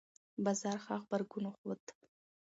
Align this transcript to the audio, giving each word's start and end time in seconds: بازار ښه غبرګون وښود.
بازار 0.43 0.77
ښه 0.83 0.93
غبرګون 1.01 1.43
وښود. 1.47 1.83